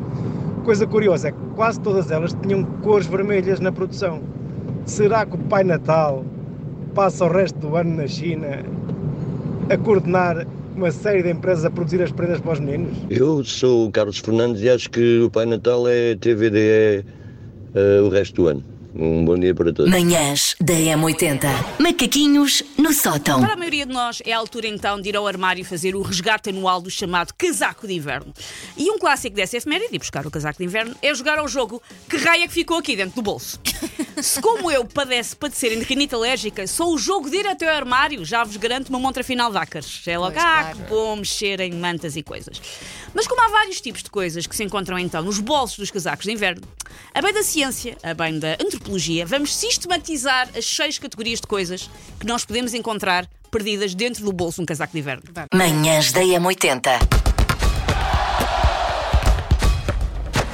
Coisa 0.64 0.86
curiosa 0.86 1.30
é 1.30 1.32
que 1.32 1.38
quase 1.56 1.80
todas 1.80 2.12
elas 2.12 2.36
tinham 2.40 2.62
cores 2.82 3.08
vermelhas 3.08 3.58
na 3.58 3.72
produção. 3.72 4.22
Será 4.86 5.26
que 5.26 5.34
o 5.34 5.38
Pai 5.38 5.64
Natal 5.64 6.24
passa 6.94 7.24
o 7.24 7.28
resto 7.28 7.58
do 7.58 7.76
ano 7.76 7.96
na 7.96 8.06
China 8.06 8.64
a 9.70 9.76
coordenar 9.76 10.46
uma 10.76 10.90
série 10.90 11.22
de 11.22 11.30
empresas 11.30 11.64
a 11.64 11.70
produzir 11.70 12.00
as 12.02 12.12
prendas 12.12 12.40
para 12.40 12.52
os 12.52 12.60
meninos? 12.60 12.96
Eu 13.10 13.44
sou 13.44 13.88
o 13.88 13.90
Carlos 13.90 14.18
Fernandes 14.18 14.62
e 14.62 14.68
acho 14.68 14.88
que 14.88 15.20
o 15.20 15.30
Pai 15.30 15.44
Natal 15.44 15.86
é 15.88 16.14
TVDE 16.14 17.04
eh, 17.74 18.00
o 18.00 18.08
resto 18.08 18.42
do 18.42 18.48
ano. 18.48 18.64
Um 18.94 19.24
bom 19.24 19.38
dia 19.38 19.54
para 19.54 19.72
todos. 19.72 19.90
Manhãs 19.90 20.56
da 20.60 20.74
M80. 20.74 21.46
Macaquinhos 21.78 22.62
no 22.78 22.92
sótão. 22.92 23.40
Para 23.40 23.54
a 23.54 23.56
maioria 23.56 23.84
de 23.84 23.92
nós 23.92 24.22
é 24.24 24.32
a 24.32 24.38
altura 24.38 24.68
então 24.68 25.00
de 25.00 25.08
ir 25.08 25.16
ao 25.16 25.26
armário 25.26 25.64
fazer 25.64 25.96
o 25.96 26.02
resgate 26.02 26.50
anual 26.50 26.80
do 26.80 26.88
chamado 26.90 27.34
casaco 27.36 27.86
de 27.88 27.94
inverno. 27.94 28.32
E 28.76 28.88
um 28.90 28.98
clássico 28.98 29.34
dessa 29.34 29.56
efeméride, 29.56 29.90
de 29.90 29.98
buscar 29.98 30.24
o 30.26 30.30
casaco 30.30 30.58
de 30.58 30.64
inverno, 30.64 30.94
é 31.02 31.12
jogar 31.14 31.38
ao 31.38 31.48
jogo 31.48 31.82
que 32.08 32.16
raio 32.16 32.44
é 32.44 32.46
que 32.46 32.54
ficou 32.54 32.78
aqui 32.78 32.94
dentro 32.94 33.16
do 33.16 33.22
bolso. 33.22 33.60
Se 34.22 34.40
como 34.40 34.70
eu 34.70 34.84
padece 34.84 35.34
padecerem 35.34 35.78
de 35.78 35.84
rinite 35.84 36.14
alérgica, 36.14 36.66
só 36.66 36.88
o 36.88 36.96
jogo 36.98 37.28
de 37.28 37.36
ir 37.38 37.46
até 37.46 37.68
ao 37.68 37.76
armário 37.76 38.24
já 38.24 38.44
vos 38.44 38.56
garante 38.56 38.90
uma 38.90 38.98
montra 38.98 39.24
final 39.24 39.50
de 39.50 39.58
ácaros. 39.58 40.02
É 40.06 40.16
logo, 40.16 40.32
Pois, 40.32 40.44
ah, 40.44 40.62
claro. 40.62 40.76
que 40.76 40.82
bom 40.84 41.16
mexer 41.16 41.60
em 41.60 41.72
mantas 41.72 42.16
e 42.16 42.22
coisas. 42.22 42.60
Mas 43.14 43.26
como 43.26 43.40
há 43.42 43.48
vários 43.48 43.80
tipos 43.80 44.02
de 44.02 44.10
coisas 44.10 44.46
que 44.46 44.54
se 44.54 44.62
encontram 44.62 44.98
então 44.98 45.22
nos 45.22 45.38
bolsos 45.40 45.78
dos 45.78 45.90
casacos 45.90 46.24
de 46.26 46.32
inverno, 46.32 46.62
a 47.14 47.20
bem 47.22 47.32
da 47.32 47.42
ciência, 47.42 47.96
a 48.02 48.14
bem 48.14 48.38
da 48.38 48.52
antropologia, 48.60 49.24
vamos 49.26 49.54
sistematizar 49.54 50.48
as 50.56 50.64
seis 50.64 50.98
categorias 50.98 51.40
de 51.40 51.46
coisas 51.46 51.90
que 52.20 52.26
nós 52.26 52.44
podemos 52.44 52.67
encontrar 52.74 53.28
perdidas 53.50 53.94
dentro 53.94 54.24
do 54.24 54.32
bolso 54.32 54.60
um 54.62 54.66
casaco 54.66 54.92
de 54.92 54.98
inverno. 54.98 55.22
Manhãs 55.54 56.12
da 56.12 56.20
M80. 56.20 56.98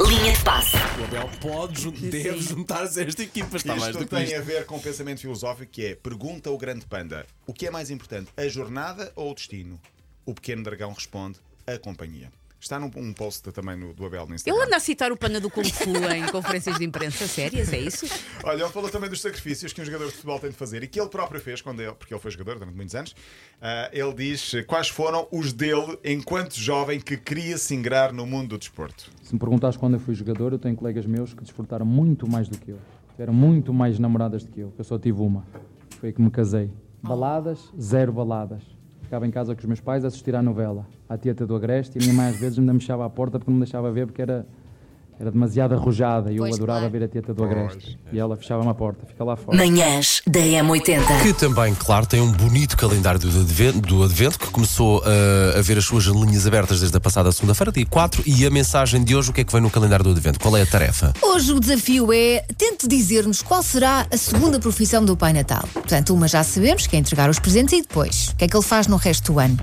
Linha 0.09 0.33
de 0.33 0.43
passe. 0.45 0.77
O 1.01 1.05
Abel 1.05 1.31
pode, 1.41 1.81
jun- 1.81 1.91
deve 1.93 2.41
juntar-se 2.41 3.01
a 3.01 3.05
esta 3.05 3.23
equipa. 3.23 3.57
Está 3.57 3.77
mais 3.77 3.95
do 3.97 4.03
Isto 4.03 4.09
que 4.11 4.15
tem 4.17 4.25
isto. 4.25 4.37
a 4.37 4.41
ver 4.41 4.67
com 4.67 4.77
o 4.77 4.81
pensamento 4.81 5.21
filosófico 5.21 5.71
que 5.71 5.87
é 5.87 5.95
pergunta 5.95 6.51
o 6.51 6.59
grande 6.59 6.85
panda: 6.87 7.25
o 7.47 7.53
que 7.55 7.67
é 7.67 7.71
mais 7.71 7.91
importante, 7.91 8.31
a 8.37 8.47
jornada 8.49 9.13
ou 9.15 9.31
o 9.31 9.35
destino? 9.35 9.81
O 10.27 10.35
pequeno 10.35 10.63
dragão 10.65 10.93
responde: 10.93 11.39
a 11.67 11.79
companhia. 11.79 12.31
Está 12.65 12.81
num 12.81 12.91
um 12.97 13.13
post 13.13 13.43
também 13.53 13.77
no, 13.77 13.93
do 13.93 14.07
Abel 14.07 14.27
no 14.27 14.35
Instagram. 14.35 14.59
Ele 14.59 14.67
anda 14.67 14.77
a 14.79 14.81
citar 14.81 15.13
o 15.13 15.17
pana 15.19 15.39
do 15.39 15.51
Kung 15.51 15.71
Fu 15.71 15.91
em 15.91 16.25
conferências 16.33 16.79
de 16.79 16.85
imprensa 16.87 17.27
sérias, 17.27 17.71
é 17.75 17.79
isso? 17.79 18.07
Olha, 18.43 18.63
ele 18.63 18.73
falou 18.73 18.89
também 18.89 19.11
dos 19.11 19.21
sacrifícios 19.21 19.71
que 19.75 19.83
um 19.83 19.85
jogador 19.85 20.07
de 20.07 20.13
futebol 20.13 20.41
tem 20.41 20.49
de 20.49 20.57
fazer 20.57 20.83
e 20.83 20.87
que 20.87 20.99
ele 20.99 21.11
próprio 21.11 21.39
fez, 21.43 21.61
quando 21.61 21.81
ele, 21.81 21.93
porque 21.93 22.15
ele 22.15 22.21
foi 22.23 22.31
jogador 22.31 22.55
durante 22.55 22.75
muitos 22.75 22.95
anos. 22.95 23.15
Ah, 23.61 23.91
ele 23.93 24.15
diz 24.15 24.53
quais 24.67 24.89
foram 24.89 25.29
os 25.31 25.53
dele 25.53 25.99
enquanto 26.03 26.55
jovem 26.55 26.99
que 26.99 27.19
queria 27.19 27.59
se 27.59 27.75
ingrar 27.75 28.15
no 28.15 28.25
mundo 28.25 28.49
do 28.49 28.59
desporto. 28.59 29.11
Se 29.23 29.35
me 29.35 29.39
perguntares 29.39 29.77
quando 29.77 29.95
eu 29.95 30.01
fui 30.01 30.15
jogador, 30.15 30.55
eu 30.55 30.59
tenho 30.59 30.75
colegas 30.75 31.05
meus 31.05 31.35
que 31.35 31.43
desfrutaram 31.43 31.85
muito 31.85 32.27
mais 32.27 32.49
do 32.49 32.57
que 32.57 32.71
eu. 32.71 32.79
Tiveram 33.11 33.35
muito 33.35 33.75
mais 33.75 33.99
namoradas 33.99 34.43
do 34.43 34.51
que 34.51 34.61
eu, 34.61 34.71
que 34.71 34.81
eu 34.81 34.85
só 34.85 34.99
tive 34.99 35.21
uma. 35.21 35.47
Foi 36.01 36.15
que 36.15 36.23
me 36.23 36.31
casei. 36.31 36.71
Baladas, 37.03 37.71
zero 37.79 38.11
baladas. 38.11 38.74
Ficava 39.05 39.27
em 39.27 39.31
casa 39.31 39.55
com 39.55 39.61
os 39.61 39.67
meus 39.67 39.81
pais 39.81 40.05
a 40.05 40.09
assistir 40.09 40.35
à 40.35 40.43
novela. 40.43 40.87
À 41.09 41.17
Tieta 41.17 41.47
do 41.47 41.55
Agreste 41.55 41.99
e 41.99 42.03
a 42.03 42.03
minha 42.03 42.15
mãe 42.15 42.29
às 42.31 42.37
vezes 42.37 42.59
me 42.59 42.73
fechava 42.81 43.05
à 43.05 43.11
porta 43.11 43.39
porque 43.39 43.51
não 43.51 43.59
me 43.59 43.65
deixava 43.65 43.93
ver 43.93 44.07
porque 44.07 44.23
era, 44.23 44.47
Era 45.19 45.31
demasiado 45.31 45.75
arrojada 45.75 46.33
e 46.33 46.37
eu 46.37 46.43
Pois, 46.43 46.57
adorava 46.57 46.81
claro. 46.81 46.93
ver 46.93 47.05
a 47.05 47.09
teta 47.09 47.33
do 47.33 47.45
Agreste. 47.45 47.99
E 48.13 48.19
ela 48.19 48.37
fechava-me 48.37 48.69
a 48.69 48.75
porta, 48.75 49.07
fica 49.07 49.23
lá 49.23 49.37
fora. 49.37 49.57
Manhãs 49.57 50.21
da 50.27 50.41
M80. 50.41 51.23
Que 51.23 51.33
também, 51.33 51.75
claro, 51.75 52.05
tem 52.07 52.21
um 52.21 52.33
bonito 52.33 52.77
calendário 52.77 53.21
do 53.21 53.29
advento, 53.29 53.81
do 53.81 54.03
advento 54.03 54.39
que 54.39 54.49
começou 54.51 54.99
uh, 54.99 55.59
a 55.59 55.63
ver 55.63 55.79
as 55.79 55.85
suas 55.85 56.05
linhas 56.05 56.47
abertas 56.47 56.81
desde 56.81 56.97
a 56.97 57.01
passada 57.01 57.31
segunda-feira, 57.31 57.71
dia 57.71 57.87
4. 57.87 58.23
E 58.27 58.45
a 58.45 58.51
mensagem 58.51 59.05
de 59.05 59.15
hoje, 59.15 59.31
o 59.31 59.33
que 59.33 59.43
é 59.43 59.45
que 59.45 59.53
vem 59.53 59.61
no 59.61 59.71
calendário 59.71 60.05
do 60.05 60.11
advento? 60.11 60.41
Qual 60.41 60.57
é 60.57 60.63
a 60.63 60.67
tarefa? 60.67 61.13
Hoje 61.23 61.53
o 61.53 61.61
desafio 61.61 62.13
é 62.13 62.45
tente 62.59 62.89
dizer-nos 62.89 63.41
qual 63.41 63.63
será 63.63 64.07
a 64.13 64.17
segunda 64.17 64.59
profissão 64.59 65.05
do 65.05 65.17
Pai 65.17 65.33
Natal. 65.33 65.63
Portanto, 65.73 66.13
uma 66.13 66.27
já 66.27 66.43
sabemos, 66.43 66.87
que 66.89 66.97
é 66.97 66.99
entregar 66.99 67.31
os 67.31 67.39
presentes 67.39 67.73
e 67.79 67.83
depois, 67.83 68.29
o 68.31 68.37
que 68.37 68.45
é 68.45 68.49
que 68.49 68.57
ele 68.57 68.65
faz 68.65 68.89
no 68.89 68.97
resto 68.97 69.33
do 69.33 69.39
ano? 69.39 69.57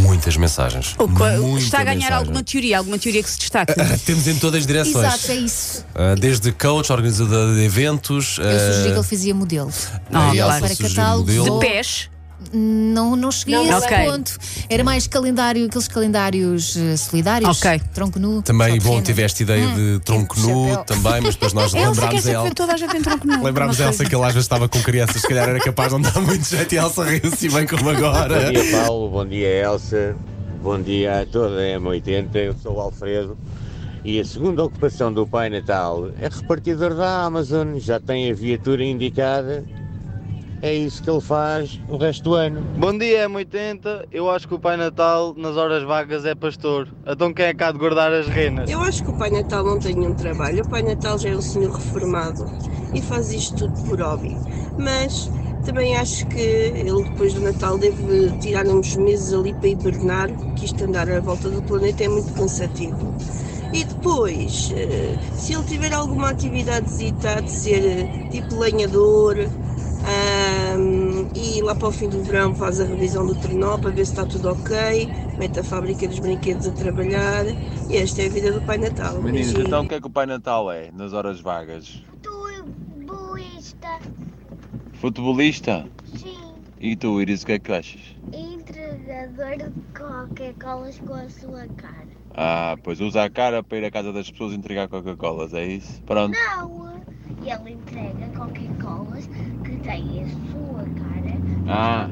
Muitas 0.00 0.36
mensagens. 0.36 0.94
O 0.98 1.06
Muita 1.06 1.64
está 1.64 1.80
a 1.80 1.84
ganhar 1.84 1.96
mensagem. 1.96 2.16
alguma 2.16 2.42
teoria, 2.42 2.78
alguma 2.78 2.98
teoria 2.98 3.22
que 3.22 3.30
se 3.30 3.38
destaque. 3.38 3.74
Temos 4.06 4.26
em 4.26 4.36
todas 4.36 4.60
as 4.60 4.66
direções. 4.66 4.96
Exato, 5.06 5.30
é 5.32 5.36
isso. 5.36 5.84
Uh, 5.94 6.18
desde 6.18 6.50
coach, 6.52 6.90
organizador 6.92 7.54
de 7.54 7.62
eventos. 7.62 8.38
Eu 8.38 8.44
sugeri 8.44 8.82
que 8.84 8.88
uh, 8.90 8.94
ele 8.98 9.02
fazia 9.02 9.34
modelo. 9.34 9.70
Ah, 10.12 10.34
Elsa 10.34 10.58
para 10.60 10.68
sugeriu 10.68 10.88
catálogo. 10.96 11.26
modelo. 11.26 11.52
ou- 11.54 11.60
De 11.60 11.66
pés. 11.66 12.08
Não, 12.52 13.14
não 13.16 13.30
cheguei 13.30 13.54
Não, 13.54 13.62
a 13.74 13.78
esse 13.78 13.86
ok. 13.86 14.06
ponto. 14.10 14.38
Era 14.68 14.84
mais 14.84 15.06
calendário, 15.06 15.66
aqueles 15.66 15.88
calendários 15.88 16.76
eh, 16.76 16.96
solidários. 16.96 17.62
Ok. 17.62 17.80
Tronco 17.94 18.18
nu. 18.18 18.42
Também, 18.42 18.74
bom, 18.78 18.84
pequeno. 18.84 19.02
tiveste 19.02 19.42
ideia 19.42 19.66
de 19.68 20.00
tronco 20.04 20.38
nu 20.40 20.68
chapéu. 20.68 20.84
também, 20.84 21.20
mas 21.22 21.34
depois 21.34 21.52
nós 21.52 21.72
lembrámos 21.74 21.98
a 22.18 22.20
sempre 22.22 22.30
Elsa. 22.32 22.54
toda 22.54 22.72
a 22.72 22.76
gente 22.76 22.96
em 22.96 23.02
tronco 23.02 23.26
nu. 23.26 23.42
Lembrámos 23.44 23.80
a 23.80 23.84
Elsa 23.86 24.04
que 24.04 24.14
às 24.14 24.22
vezes 24.22 24.38
estava 24.44 24.68
com 24.68 24.80
crianças, 24.82 25.20
se 25.22 25.28
calhar 25.28 25.48
era 25.48 25.60
capaz 25.60 25.88
de 25.92 26.00
não 26.00 26.02
dar 26.02 26.20
muito 26.20 26.44
jeito 26.48 26.74
e 26.74 26.78
a 26.78 26.82
Elsa 26.82 27.04
riu-se 27.04 27.48
bem 27.48 27.66
como 27.66 27.88
agora. 27.90 28.40
Bom 28.46 28.52
dia, 28.52 28.78
Paulo. 28.80 29.10
Bom 29.10 29.26
dia, 29.26 29.48
Elsa. 29.48 30.16
Bom 30.62 30.80
dia 30.80 31.20
a 31.22 31.26
toda 31.26 31.56
a 31.56 31.78
M80. 31.80 32.34
Eu 32.36 32.54
sou 32.62 32.76
o 32.76 32.80
Alfredo. 32.80 33.36
E 34.04 34.18
a 34.18 34.24
segunda 34.24 34.64
ocupação 34.64 35.12
do 35.12 35.24
Pai 35.26 35.48
Natal 35.48 36.08
é 36.20 36.28
repartidor 36.28 36.94
da 36.94 37.22
Amazon. 37.24 37.78
Já 37.78 38.00
tem 38.00 38.30
a 38.30 38.34
viatura 38.34 38.84
indicada. 38.84 39.64
É 40.62 40.72
isso 40.72 41.02
que 41.02 41.10
ele 41.10 41.20
faz 41.20 41.80
o 41.88 41.96
resto 41.96 42.22
do 42.22 42.34
ano. 42.34 42.62
Bom 42.78 42.96
dia, 42.96 43.28
M80. 43.28 44.06
Eu 44.12 44.30
acho 44.30 44.46
que 44.46 44.54
o 44.54 44.60
Pai 44.60 44.76
Natal, 44.76 45.34
nas 45.36 45.56
horas 45.56 45.82
vagas, 45.82 46.24
é 46.24 46.36
pastor. 46.36 46.86
Então 47.04 47.34
quem 47.34 47.46
é 47.46 47.52
cá 47.52 47.72
de 47.72 47.78
guardar 47.78 48.12
as 48.12 48.28
renas? 48.28 48.70
Eu 48.70 48.80
acho 48.80 49.02
que 49.02 49.10
o 49.10 49.18
Pai 49.18 49.28
Natal 49.28 49.64
não 49.64 49.80
tem 49.80 49.96
nenhum 49.96 50.14
trabalho. 50.14 50.62
O 50.62 50.68
Pai 50.68 50.82
Natal 50.82 51.18
já 51.18 51.30
é 51.30 51.36
um 51.36 51.42
senhor 51.42 51.72
reformado 51.72 52.46
e 52.94 53.02
faz 53.02 53.32
isto 53.32 53.66
tudo 53.66 53.82
por 53.82 54.00
hobby. 54.00 54.36
Mas 54.78 55.28
também 55.64 55.96
acho 55.96 56.28
que 56.28 56.38
ele, 56.38 57.02
depois 57.10 57.34
do 57.34 57.40
Natal, 57.40 57.76
deve 57.76 58.30
tirar 58.38 58.64
uns 58.68 58.94
meses 58.94 59.34
ali 59.34 59.52
para 59.54 59.68
hibernar, 59.68 60.30
que 60.54 60.64
isto 60.64 60.84
andar 60.84 61.10
à 61.10 61.18
volta 61.18 61.50
do 61.50 61.60
planeta 61.62 62.04
é 62.04 62.08
muito 62.08 62.32
cansativo. 62.34 63.16
E 63.72 63.84
depois, 63.84 64.70
eh, 64.76 65.16
se 65.34 65.54
ele 65.54 65.64
tiver 65.64 65.92
alguma 65.92 66.28
atividade 66.30 66.86
de 66.86 67.50
ser 67.50 67.84
eh, 67.84 68.28
tipo 68.30 68.58
lenhador, 68.58 69.48
ahm, 70.04 71.26
e 71.34 71.62
lá 71.62 71.74
para 71.74 71.88
o 71.88 71.92
fim 71.92 72.08
do 72.08 72.22
verão 72.22 72.54
faz 72.54 72.80
a 72.80 72.84
revisão 72.84 73.26
do 73.26 73.34
trenó 73.34 73.78
para 73.78 73.90
ver 73.90 74.04
se 74.04 74.12
está 74.12 74.26
tudo 74.26 74.50
ok, 74.50 75.10
mete 75.36 75.60
a 75.60 75.64
fábrica 75.64 76.06
dos 76.08 76.18
brinquedos 76.18 76.66
a 76.66 76.72
trabalhar 76.72 77.46
e 77.88 77.96
esta 77.96 78.22
é 78.22 78.26
a 78.26 78.30
vida 78.30 78.52
do 78.52 78.62
Pai 78.62 78.78
Natal. 78.78 79.20
Meninos, 79.20 79.54
Beijinho. 79.54 79.66
então 79.66 79.82
o 79.82 79.88
que 79.88 79.94
é 79.94 80.00
que 80.00 80.06
o 80.06 80.10
Pai 80.10 80.26
Natal 80.26 80.70
é 80.70 80.90
nas 80.92 81.12
horas 81.12 81.40
vagas? 81.40 82.02
Futebolista, 82.22 84.00
Futebolista? 84.92 85.86
sim. 86.04 86.64
E 86.80 86.96
tu, 86.96 87.20
Iris, 87.20 87.42
o 87.42 87.46
que 87.46 87.52
é 87.52 87.58
que 87.60 87.72
achas? 87.72 88.02
Entregador 88.32 89.56
de 89.58 89.72
Coca-Colas 89.94 90.98
com 91.00 91.14
a 91.14 91.28
sua 91.28 91.68
cara. 91.76 92.08
Ah, 92.34 92.76
pois 92.82 93.00
usa 93.00 93.24
a 93.24 93.30
cara 93.30 93.62
para 93.62 93.78
ir 93.78 93.84
à 93.84 93.90
casa 93.90 94.12
das 94.12 94.30
pessoas 94.30 94.52
entregar 94.54 94.88
Coca-Colas, 94.88 95.52
é 95.54 95.64
isso? 95.66 96.02
Pronto. 96.04 96.38
Não! 96.58 97.04
Ele 97.44 97.72
entrega 97.72 98.26
Coca-Colas 98.36 99.26
que 99.64 99.76
tem 99.78 100.22
a 100.22 100.26
sua 100.50 100.82
cara. 100.84 101.32
Ah, 101.68 102.08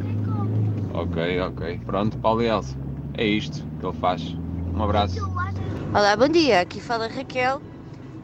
ok, 0.94 1.40
ok. 1.40 1.80
Pronto, 1.86 2.18
Paulo 2.18 2.42
e 2.42 2.46
Elsa. 2.46 2.76
É 3.14 3.24
isto 3.24 3.64
que 3.78 3.86
ele 3.86 3.96
faz. 3.96 4.36
Um 4.74 4.82
abraço. 4.82 5.20
Olá, 5.94 6.16
bom 6.16 6.28
dia. 6.28 6.60
Aqui 6.60 6.80
fala 6.80 7.08
Raquel. 7.08 7.60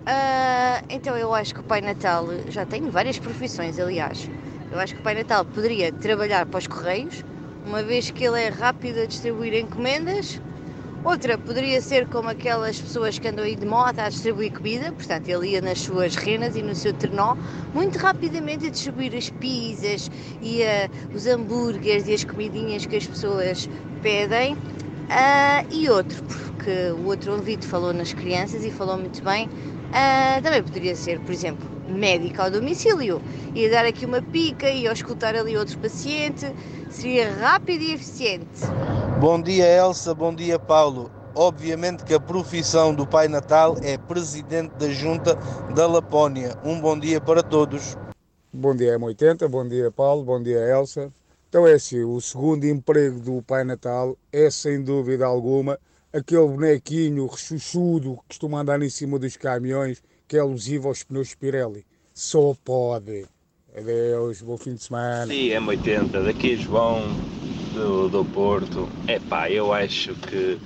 Ah, 0.07 0.83
então 0.89 1.17
eu 1.17 1.35
acho 1.35 1.55
que 1.55 1.61
o 1.61 1.65
Pai 1.65 1.81
Natal 1.81 2.27
já 2.49 2.65
tem 2.67 2.89
várias 2.91 3.19
profissões, 3.19 3.79
aliás. 3.79 4.29
Eu 4.71 4.79
acho 4.79 4.95
que 4.95 5.01
o 5.01 5.05
Pai 5.05 5.15
Natal 5.15 5.45
poderia 5.45 5.93
trabalhar 5.93 6.47
para 6.47 6.59
os 6.59 6.67
Correios, 6.67 7.25
uma 7.65 7.83
vez 7.83 8.11
que 8.11 8.25
ele 8.25 8.41
é 8.41 8.49
rápido 8.49 9.01
a 9.01 9.07
distribuir 9.07 9.55
encomendas. 9.55 10.41
Outra 11.07 11.39
poderia 11.39 11.81
ser 11.81 12.09
como 12.09 12.29
aquelas 12.29 12.81
pessoas 12.81 13.17
que 13.17 13.29
andam 13.29 13.45
aí 13.45 13.55
de 13.55 13.65
moto 13.65 14.01
a 14.01 14.09
distribuir 14.09 14.53
comida, 14.53 14.91
portanto 14.91 15.29
ele 15.29 15.51
ia 15.51 15.61
nas 15.61 15.79
suas 15.79 16.17
renas 16.17 16.57
e 16.57 16.63
no 16.63 16.75
seu 16.75 16.93
trenó 16.93 17.37
muito 17.73 17.97
rapidamente 17.97 18.67
a 18.67 18.71
distribuir 18.71 19.15
as 19.15 19.31
pizzas 19.31 20.11
e 20.43 20.65
ah, 20.65 20.91
os 21.15 21.25
hambúrgueres 21.29 22.09
e 22.09 22.13
as 22.13 22.25
comidinhas 22.25 22.87
que 22.87 22.97
as 22.97 23.07
pessoas 23.07 23.71
pedem. 24.03 24.57
Ah, 25.09 25.65
e 25.71 25.89
outro, 25.89 26.25
porque 26.25 26.91
o 26.91 27.07
outro 27.07 27.35
ouvido 27.35 27.65
falou 27.65 27.93
nas 27.93 28.13
crianças 28.13 28.65
e 28.65 28.71
falou 28.73 28.99
muito 28.99 29.23
bem, 29.23 29.49
ah, 29.93 30.41
também 30.43 30.61
poderia 30.61 30.97
ser, 30.97 31.21
por 31.21 31.31
exemplo, 31.31 31.69
médico 31.89 32.43
ao 32.43 32.51
domicílio. 32.51 33.23
Ia 33.55 33.71
dar 33.71 33.87
aqui 33.87 34.05
uma 34.05 34.23
pica 34.23 34.69
e 34.69 34.87
escutar 34.87 35.37
ali 35.37 35.57
outro 35.57 35.79
paciente. 35.79 36.53
Seria 36.91 37.33
rápido 37.33 37.81
e 37.83 37.93
eficiente. 37.93 38.67
Bom 39.19 39.41
dia, 39.41 39.65
Elsa. 39.65 40.15
Bom 40.15 40.35
dia, 40.35 40.59
Paulo. 40.59 41.11
Obviamente 41.35 42.05
que 42.05 42.13
a 42.13 42.21
profissão 42.21 42.95
do 42.95 43.07
Pai 43.07 43.29
Natal 43.29 43.75
é 43.83 43.97
presidente 43.97 44.75
da 44.75 44.91
Junta 44.91 45.35
da 45.75 45.87
Lapónia. 45.87 46.55
Um 46.63 46.79
bom 46.79 46.99
dia 46.99 47.19
para 47.19 47.43
todos. 47.43 47.97
Bom 48.53 48.77
dia, 48.77 48.99
M80. 48.99 49.49
Bom 49.49 49.67
dia, 49.67 49.91
Paulo. 49.91 50.23
Bom 50.23 50.43
dia, 50.43 50.59
Elsa. 50.59 51.11
Então 51.49 51.67
é 51.67 51.73
assim, 51.73 52.05
o 52.05 52.21
segundo 52.21 52.67
emprego 52.67 53.19
do 53.19 53.43
Pai 53.43 53.65
Natal 53.65 54.19
é, 54.31 54.51
sem 54.51 54.83
dúvida 54.83 55.25
alguma, 55.25 55.79
aquele 56.13 56.47
bonequinho 56.47 57.27
rechuchudo 57.27 58.17
que 58.17 58.29
costuma 58.29 58.61
andar 58.61 58.83
em 58.83 58.91
cima 58.91 59.19
dos 59.19 59.35
caminhões, 59.35 60.03
que 60.29 60.37
é 60.37 60.41
alusivo 60.41 60.89
aos 60.89 61.03
pneus 61.03 61.35
Pirelli. 61.35 61.87
Só 62.13 62.55
pode. 62.63 63.25
Adeus, 63.75 64.43
bom 64.43 64.59
fim 64.59 64.75
de 64.75 64.83
semana. 64.83 65.27
Sim, 65.27 65.49
M80, 65.49 66.25
daqui 66.25 66.57
João 66.57 67.01
do, 67.77 68.09
do 68.09 68.25
Porto. 68.25 68.89
Epá, 69.07 69.51
eu 69.51 69.73
acho 69.73 70.15
que 70.15 70.59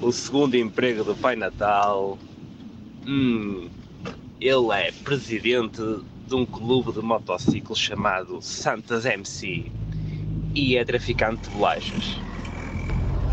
o 0.00 0.12
segundo 0.12 0.54
emprego 0.54 1.02
do 1.02 1.14
Pai 1.16 1.34
Natal, 1.34 2.18
hum, 3.06 3.68
ele 4.40 4.72
é 4.72 4.92
presidente 5.02 5.80
de 6.28 6.34
um 6.34 6.44
clube 6.44 6.92
de 6.92 7.00
motociclos 7.00 7.78
chamado 7.78 8.42
Santas 8.42 9.06
MC 9.06 9.70
e 10.54 10.76
é 10.76 10.84
traficante 10.84 11.48
de 11.48 11.56
bolachas. 11.56 12.20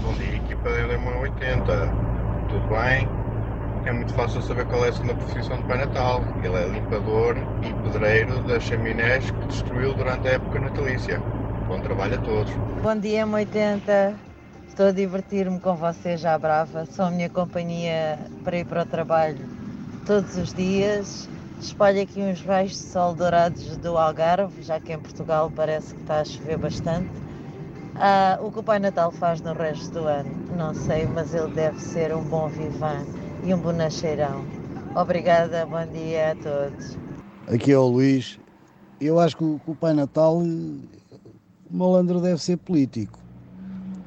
Bom 0.01 0.13
dia, 0.13 0.35
equipa 0.35 0.69
da 0.69 0.97
M80. 0.97 1.91
Tudo 2.49 2.67
bem? 2.69 3.07
É 3.85 3.91
muito 3.91 4.13
fácil 4.13 4.41
saber 4.41 4.65
qual 4.67 4.85
é 4.85 4.89
a 4.89 4.93
segunda 4.93 5.15
profissão 5.15 5.57
do 5.57 5.63
Pai 5.63 5.77
Natal. 5.77 6.23
Ele 6.41 6.55
é 6.55 6.67
limpador 6.67 7.35
e 7.63 7.73
pedreiro 7.83 8.41
das 8.43 8.63
chaminés 8.63 9.29
que 9.29 9.47
destruiu 9.47 9.93
durante 9.93 10.27
a 10.29 10.31
época 10.31 10.59
natalícia. 10.59 11.21
Bom 11.67 11.79
trabalho 11.79 12.15
a 12.15 12.17
todos. 12.21 12.53
Bom 12.81 12.95
dia, 12.97 13.25
M80. 13.25 14.15
Estou 14.67 14.87
a 14.87 14.91
divertir-me 14.91 15.59
com 15.59 15.75
vocês 15.75 16.19
já 16.19 16.37
brava. 16.37 16.85
São 16.85 17.07
a 17.07 17.11
minha 17.11 17.29
companhia 17.29 18.19
para 18.43 18.57
ir 18.57 18.65
para 18.65 18.81
o 18.81 18.85
trabalho 18.85 19.37
todos 20.05 20.35
os 20.37 20.53
dias. 20.53 21.29
Espalho 21.61 22.01
aqui 22.01 22.19
uns 22.19 22.41
raios 22.41 22.71
de 22.71 22.77
sol 22.77 23.13
dourados 23.15 23.77
do 23.77 23.97
Algarve, 23.97 24.61
já 24.61 24.79
que 24.79 24.91
em 24.91 24.99
Portugal 24.99 25.49
parece 25.55 25.93
que 25.93 26.01
está 26.01 26.19
a 26.19 26.25
chover 26.25 26.57
bastante. 26.57 27.09
Ah, 27.95 28.37
o 28.41 28.51
que 28.51 28.59
o 28.59 28.63
Pai 28.63 28.79
Natal 28.79 29.11
faz 29.11 29.39
no 29.39 29.53
resto 29.53 29.91
do 29.91 30.07
ano, 30.07 30.29
não 30.57 30.73
sei, 30.73 31.05
mas 31.05 31.33
ele 31.33 31.53
deve 31.53 31.79
ser 31.79 32.13
um 32.13 32.23
bom 32.23 32.49
vivan 32.49 33.05
e 33.43 33.53
um 33.53 33.57
bonacheirão. 33.57 34.43
Obrigada, 34.95 35.65
bom 35.65 35.85
dia 35.85 36.31
a 36.31 36.35
todos. 36.35 36.97
Aqui 37.47 37.71
é 37.71 37.77
o 37.77 37.87
Luís. 37.87 38.39
Eu 38.99 39.19
acho 39.19 39.37
que 39.37 39.43
o, 39.43 39.59
que 39.63 39.71
o 39.71 39.75
Pai 39.75 39.93
Natal, 39.93 40.41
o 41.69 41.77
malandro 41.77 42.21
deve 42.21 42.41
ser 42.41 42.57
político. 42.57 43.19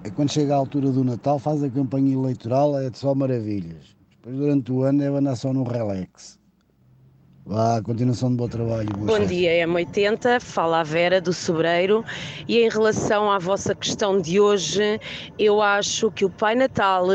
É 0.05 0.11
quando 0.11 0.31
chega 0.31 0.55
a 0.55 0.57
altura 0.57 0.91
do 0.91 1.03
Natal, 1.03 1.39
faz 1.39 1.63
a 1.63 1.69
campanha 1.69 2.15
eleitoral, 2.15 2.79
é 2.79 2.89
de 2.89 2.99
só 2.99 3.15
maravilhas. 3.15 3.97
Depois, 4.11 4.37
durante 4.37 4.73
o 4.73 4.83
ano, 4.83 5.01
deve 5.01 5.17
andar 5.17 5.37
só 5.37 5.53
no 5.53 5.65
relax. 5.65 6.39
Vá, 7.45 7.81
continuação 7.81 8.31
de 8.31 8.37
bom 8.37 8.49
trabalho. 8.49 8.89
Bom 8.99 9.21
dia, 9.21 9.65
M80, 9.69 10.41
fala 10.41 10.81
a 10.81 10.83
Vera 10.83 11.21
do 11.21 11.33
Sobreiro 11.33 12.05
e 12.49 12.59
em 12.59 12.69
relação 12.69 13.31
à 13.31 13.39
vossa 13.39 13.73
questão 13.73 14.21
de 14.21 14.41
hoje, 14.41 15.01
eu 15.39 15.63
acho 15.63 16.11
que 16.11 16.25
o 16.25 16.31
Pai 16.31 16.57
Natal 16.57 17.07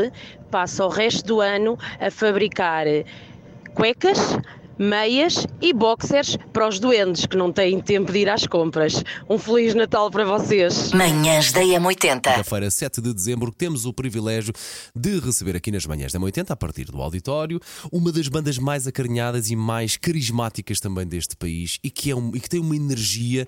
passa 0.50 0.86
o 0.86 0.88
resto 0.88 1.26
do 1.26 1.40
ano 1.42 1.78
a 2.00 2.10
fabricar 2.10 2.86
cuecas, 3.74 4.38
meias 4.78 5.46
e 5.60 5.72
boxers 5.72 6.36
para 6.52 6.68
os 6.68 6.78
doentes 6.78 7.26
que 7.26 7.36
não 7.36 7.52
têm 7.52 7.80
tempo 7.80 8.10
de 8.12 8.18
ir 8.20 8.28
às 8.28 8.46
compras. 8.46 9.02
Um 9.28 9.38
Feliz 9.38 9.74
Natal 9.74 10.10
para 10.10 10.24
vocês. 10.24 10.92
Manhãs 10.92 11.52
da 11.52 11.60
M80. 11.60 12.20
Quinta-feira, 12.20 12.70
7 12.70 13.00
de 13.00 13.12
dezembro, 13.14 13.52
temos 13.52 13.84
o 13.86 13.92
privilégio 13.92 14.52
de 14.94 15.18
receber 15.20 15.56
aqui 15.56 15.70
nas 15.70 15.86
manhãs 15.86 16.12
da 16.12 16.18
M80, 16.18 16.50
a 16.50 16.56
partir 16.56 16.84
do 16.86 17.00
auditório, 17.00 17.60
uma 17.90 18.10
das 18.12 18.28
bandas 18.28 18.58
mais 18.58 18.86
acarinhadas 18.86 19.50
e 19.50 19.56
mais 19.56 19.96
carismáticas 19.96 20.80
também 20.80 21.06
deste 21.06 21.36
país 21.36 21.78
e 21.82 21.90
que, 21.90 22.10
é 22.10 22.16
um- 22.16 22.32
e 22.34 22.40
que 22.40 22.48
tem 22.48 22.60
uma 22.60 22.76
energia. 22.76 23.46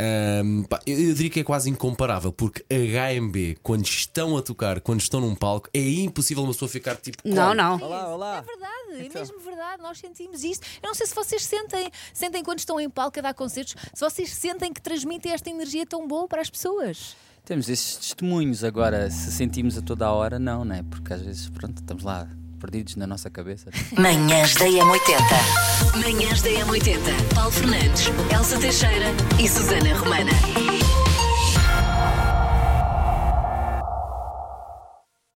Ahm, 0.00 0.62
pá, 0.64 0.80
eu 0.86 0.98
eu 0.98 1.14
diria 1.14 1.30
que 1.30 1.40
é 1.40 1.44
quase 1.44 1.70
incomparável, 1.70 2.32
porque 2.32 2.64
HMB, 2.70 3.58
quando 3.62 3.84
estão 3.84 4.36
a 4.36 4.42
tocar, 4.42 4.80
quando 4.80 5.00
estão 5.00 5.20
num 5.20 5.34
palco, 5.34 5.68
é 5.72 5.80
impossível 5.80 6.42
uma 6.44 6.52
pessoa 6.52 6.68
ficar 6.68 6.96
tipo. 6.96 7.18
Não, 7.24 7.54
não. 7.54 7.76
Olá, 7.80 8.08
olá. 8.08 8.38
É 8.38 8.42
verdade, 8.42 9.06
é 9.06 9.18
mesmo 9.18 9.40
verdade, 9.40 9.82
nós 9.82 9.98
sentimos 9.98 10.44
isto. 10.44 10.66
Eu 10.82 10.88
não 10.88 10.94
sei 10.94 11.06
se 11.06 11.14
vocês 11.14 11.44
sentem, 11.44 11.90
sentem 12.12 12.42
quando 12.42 12.58
estão 12.58 12.80
em 12.80 12.88
palco 12.88 13.18
a 13.18 13.22
dar 13.22 13.34
concertos, 13.34 13.74
se 13.92 14.00
vocês 14.00 14.30
sentem 14.30 14.72
que 14.72 14.80
transmitem 14.80 15.32
esta 15.32 15.50
energia 15.50 15.86
tão 15.86 16.06
boa 16.06 16.26
para 16.28 16.40
as 16.40 16.50
pessoas. 16.50 17.16
Temos 17.44 17.68
esses 17.68 17.96
testemunhos 17.96 18.62
agora, 18.62 19.10
se 19.10 19.32
sentimos 19.32 19.78
a 19.78 19.82
toda 19.82 20.06
a 20.06 20.12
hora, 20.12 20.38
não, 20.38 20.64
né? 20.64 20.84
Porque 20.90 21.12
às 21.12 21.22
vezes, 21.22 21.48
pronto, 21.48 21.78
estamos 21.78 22.04
lá 22.04 22.28
perdidos 22.58 22.96
na 22.96 23.06
nossa 23.06 23.30
cabeça. 23.30 23.70
Manhãs 23.96 24.54
da 24.54 24.66
M80. 24.66 25.96
Manhãs 25.96 26.42
da 26.42 26.50
M80. 26.50 27.34
Paulo 27.34 27.50
Fernandes, 27.50 28.10
Elsa 28.34 28.58
Teixeira 28.58 29.06
e 29.42 29.48
Susana 29.48 29.94
Romana. 29.94 31.07